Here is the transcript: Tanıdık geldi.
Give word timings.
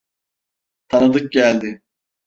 Tanıdık 0.87 1.31
geldi. 1.31 1.81